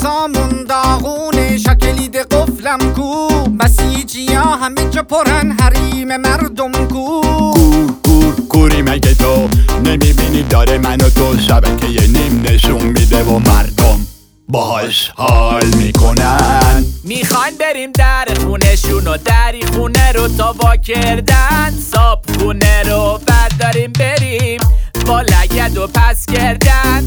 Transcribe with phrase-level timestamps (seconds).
[0.00, 3.28] غذامون داغونه شکلید قفلم کو.
[3.60, 7.20] بسیجی ها همه جا پرن حریم مردم کو.
[7.20, 9.48] کور کور کوری مگه تو
[9.84, 14.06] نمی‌بینی داره منو تو شبکه نیم نشون میده و مردم
[14.48, 16.84] باهاش حال می‌کنن.
[17.04, 23.92] می‌خواین بریم در خونشون و دری خونه رو تا وا کردن صاب خونه رو برداریم
[23.92, 24.60] بریم
[25.06, 27.04] با لگد و پس کردن.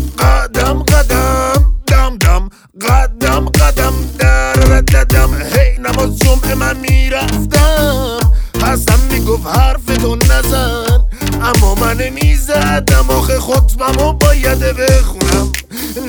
[3.48, 8.20] قدم قدم در ددم هی نماز جمعه من می‌رفتم.
[8.64, 11.06] حسن می‌گفت حرف تو نزن.
[11.44, 15.52] اما من نمی‌زدم آخه خطبم و باید بخونم.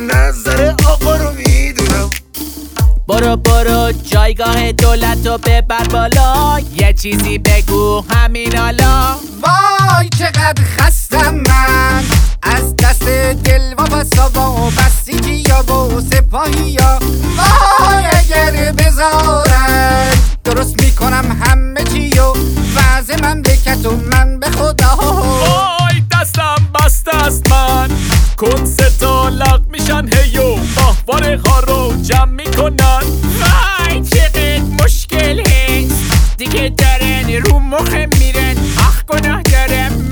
[0.09, 2.11] نظر آقا رو می‌دونم.
[3.09, 3.93] برو برو.
[3.93, 6.61] جایگاه دولت رو ببر بالا.
[6.81, 9.17] یه چیزی بگو همین حالا.
[9.43, 10.94] وای چقدر خستم
[15.55, 16.99] یا و سپاهی یا
[17.37, 20.11] وای اگر بذارن
[20.45, 22.33] درست می‌کنم همه چی و
[22.77, 24.97] وضع مملکت و من به خدا.
[24.97, 27.91] وای دستم بسته است من.
[28.37, 33.03] کنس طالق میشن هیو ماهواره ها رو جمع می‌کنن.
[33.41, 36.13] وای چقدر مشکل هست.
[36.39, 38.57] دیگه دارن رو مخم میرن.
[38.79, 40.04] اخ گناه دارم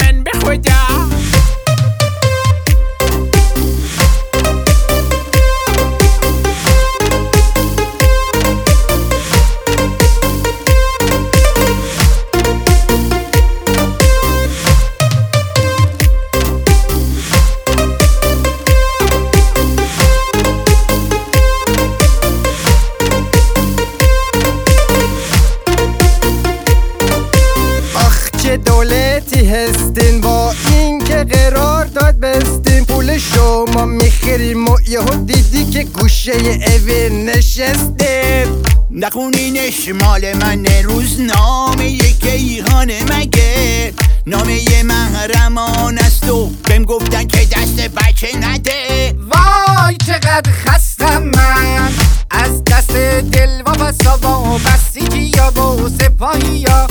[29.33, 35.83] دولتی هستین با این که قرار داد بستین پول شما می‌خریم و یهو دیدی که
[35.83, 38.65] گوشه اوی نشستین.
[38.91, 43.93] نخونینش مال من روزنامه کیهانه مگه؟
[44.27, 49.15] نامه محرمان است و بهم گفتن که دست بچه نده.
[49.31, 51.93] وای چقدر خستم من.
[52.31, 52.97] از دست
[53.33, 56.87] دل و بسا و بسیجی یا و سپاهی یا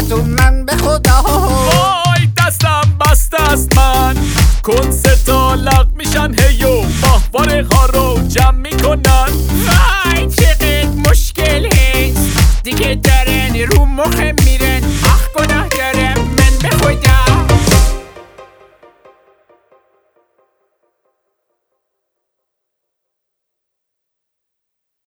[0.00, 1.22] دستتون من به خدا.
[1.22, 4.16] وای دستم بسته است من.
[4.62, 4.90] کن
[5.26, 9.28] تا لق میشن هیو ماهواره ها رو جمع می‌کنن.
[9.66, 12.38] وای چقدر مشکل هست.
[12.64, 14.39] دیگه درنی رو مخم